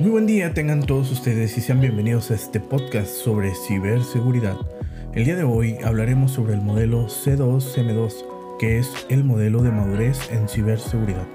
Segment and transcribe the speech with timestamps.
[0.00, 4.56] Muy buen día tengan todos ustedes y sean bienvenidos a este podcast sobre ciberseguridad.
[5.12, 8.14] El día de hoy hablaremos sobre el modelo C2-M2,
[8.60, 11.26] que es el modelo de madurez en ciberseguridad,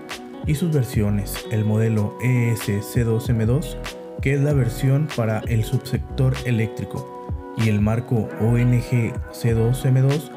[0.47, 3.75] y sus versiones, el modelo ES-C2-M2,
[4.21, 10.31] que es la versión para el subsector eléctrico, y el marco ONG C2-M2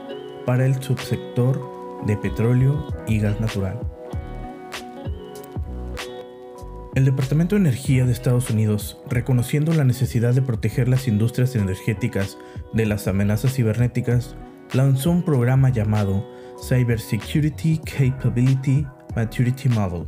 [0.45, 1.61] para el subsector
[2.09, 3.79] de petróleo y gas natural.
[6.97, 12.39] El Departamento de Energía de Estados Unidos, reconociendo la necesidad de proteger las industrias energéticas
[12.73, 14.35] de las amenazas cibernéticas,
[14.73, 16.27] lanzó un programa llamado
[16.67, 20.07] Cybersecurity Capability Maturity Model,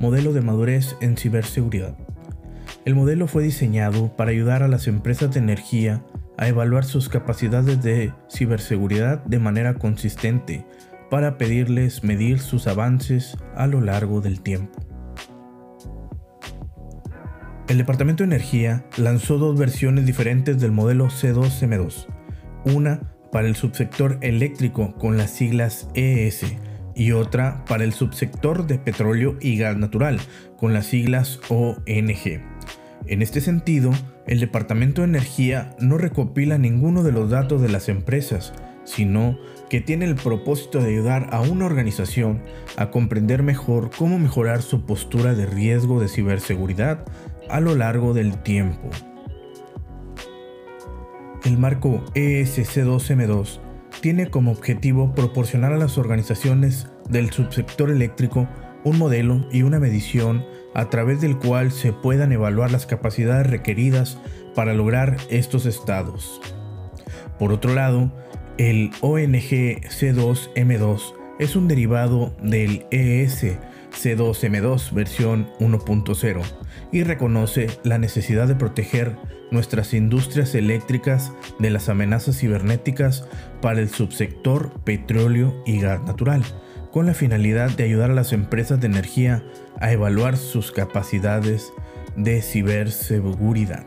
[0.00, 1.96] modelo de madurez en ciberseguridad.
[2.84, 6.04] El modelo fue diseñado para ayudar a las empresas de energía
[6.36, 10.66] a evaluar sus capacidades de ciberseguridad de manera consistente
[11.10, 14.87] para pedirles medir sus avances a lo largo del tiempo.
[17.68, 22.06] El Departamento de Energía lanzó dos versiones diferentes del modelo C2M2,
[22.64, 26.46] una para el subsector eléctrico con las siglas ES
[26.94, 30.18] y otra para el subsector de petróleo y gas natural
[30.56, 32.40] con las siglas ONG.
[33.06, 33.90] En este sentido,
[34.26, 39.82] el Departamento de Energía no recopila ninguno de los datos de las empresas, sino que
[39.82, 42.42] tiene el propósito de ayudar a una organización
[42.78, 47.04] a comprender mejor cómo mejorar su postura de riesgo de ciberseguridad
[47.50, 48.90] a lo largo del tiempo.
[51.44, 53.60] El marco ESC2M2
[54.00, 58.48] tiene como objetivo proporcionar a las organizaciones del subsector eléctrico
[58.84, 64.18] un modelo y una medición a través del cual se puedan evaluar las capacidades requeridas
[64.54, 66.40] para lograr estos estados.
[67.38, 68.12] Por otro lado,
[68.58, 73.58] el ONG C2M2 es un derivado del ES
[73.98, 76.42] C2M2 versión 1.0
[76.92, 79.16] y reconoce la necesidad de proteger
[79.50, 83.26] nuestras industrias eléctricas de las amenazas cibernéticas
[83.60, 86.42] para el subsector petróleo y gas natural,
[86.92, 89.42] con la finalidad de ayudar a las empresas de energía
[89.80, 91.72] a evaluar sus capacidades
[92.16, 93.86] de ciberseguridad.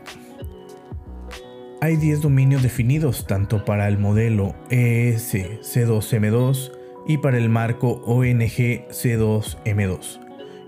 [1.80, 8.88] Hay 10 dominios definidos tanto para el modelo ES C2M2 y para el marco ONG
[8.90, 10.20] C2M2.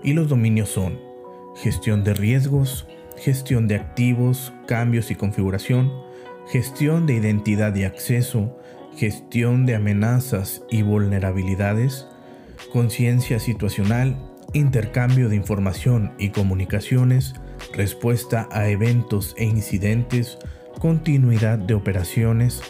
[0.03, 0.99] Y los dominios son
[1.55, 2.87] gestión de riesgos,
[3.17, 5.91] gestión de activos, cambios y configuración,
[6.47, 8.57] gestión de identidad y acceso,
[8.95, 12.07] gestión de amenazas y vulnerabilidades,
[12.71, 14.17] conciencia situacional,
[14.53, 17.33] intercambio de información y comunicaciones,
[17.73, 20.37] respuesta a eventos e incidentes,
[20.79, 22.61] continuidad de operaciones,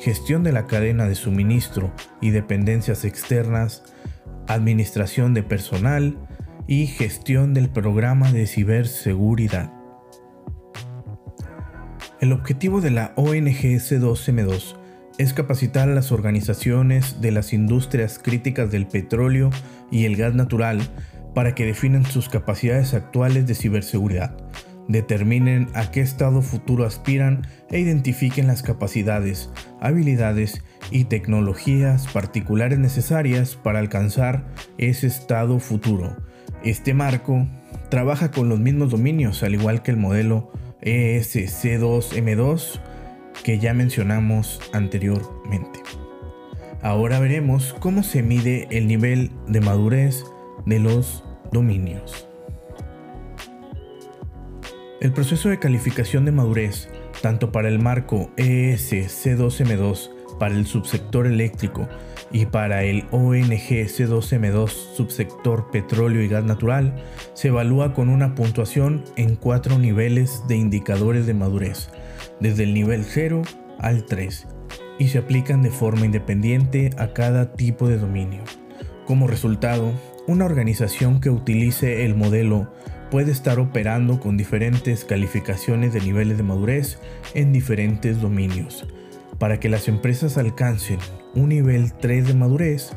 [0.00, 3.82] gestión de la cadena de suministro y dependencias externas,
[4.48, 6.16] administración de personal
[6.66, 9.70] y gestión del programa de ciberseguridad.
[12.20, 14.76] El objetivo de la ONG C2M2
[15.18, 19.50] es capacitar a las organizaciones de las industrias críticas del petróleo
[19.90, 20.80] y el gas natural
[21.34, 24.34] para que definan sus capacidades actuales de ciberseguridad
[24.88, 33.56] determinen a qué estado futuro aspiran e identifiquen las capacidades, habilidades y tecnologías particulares necesarias
[33.56, 34.44] para alcanzar
[34.78, 36.16] ese estado futuro.
[36.64, 37.46] Este marco
[37.88, 40.52] trabaja con los mismos dominios, al igual que el modelo
[40.82, 42.80] ESC2M2
[43.42, 45.80] que ya mencionamos anteriormente.
[46.82, 50.24] Ahora veremos cómo se mide el nivel de madurez
[50.64, 52.29] de los dominios.
[55.00, 56.90] El proceso de calificación de madurez,
[57.22, 61.88] tanto para el marco ES C2M2 para el subsector eléctrico
[62.30, 67.02] y para el ONG C2M2 subsector petróleo y gas natural,
[67.32, 71.88] se evalúa con una puntuación en cuatro niveles de indicadores de madurez,
[72.38, 73.40] desde el nivel 0
[73.78, 74.48] al 3,
[74.98, 78.42] y se aplican de forma independiente a cada tipo de dominio.
[79.06, 79.92] Como resultado,
[80.26, 82.70] una organización que utilice el modelo
[83.10, 86.98] puede estar operando con diferentes calificaciones de niveles de madurez
[87.34, 88.86] en diferentes dominios.
[89.38, 90.98] Para que las empresas alcancen
[91.34, 92.92] un nivel 3 de madurez,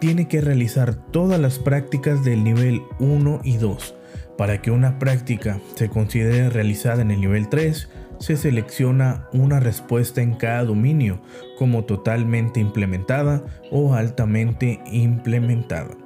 [0.00, 3.94] tiene que realizar todas las prácticas del nivel 1 y 2.
[4.36, 7.88] Para que una práctica se considere realizada en el nivel 3,
[8.18, 11.20] se selecciona una respuesta en cada dominio
[11.58, 16.03] como totalmente implementada o altamente implementada.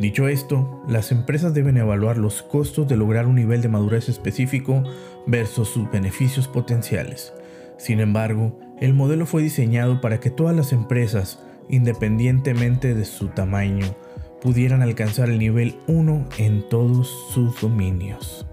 [0.00, 4.82] Dicho esto, las empresas deben evaluar los costos de lograr un nivel de madurez específico
[5.26, 7.32] versus sus beneficios potenciales.
[7.76, 13.86] Sin embargo, el modelo fue diseñado para que todas las empresas, independientemente de su tamaño,
[14.42, 18.46] pudieran alcanzar el nivel 1 en todos sus dominios.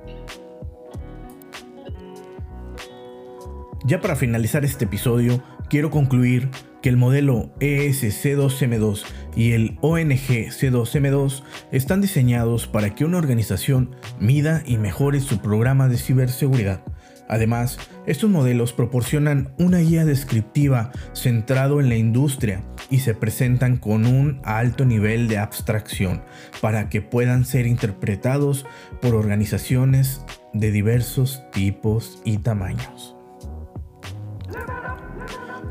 [3.83, 6.50] Ya para finalizar este episodio, quiero concluir
[6.83, 9.04] que el modelo ESC2M2
[9.36, 11.42] y el ONG-C2M2
[11.72, 16.83] están diseñados para que una organización mida y mejore su programa de ciberseguridad.
[17.28, 24.06] Además, estos modelos proporcionan una guía descriptiva centrado en la industria y se presentan con
[24.06, 26.22] un alto nivel de abstracción
[26.60, 28.66] para que puedan ser interpretados
[29.01, 30.22] por organizaciones
[30.54, 33.16] de diversos tipos y tamaños.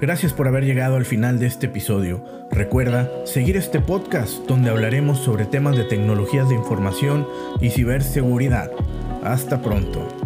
[0.01, 2.25] Gracias por haber llegado al final de este episodio.
[2.51, 7.29] Recuerda seguir este podcast donde hablaremos sobre temas de tecnologías de información
[7.61, 8.71] y ciberseguridad.
[9.23, 10.20] Hasta pronto.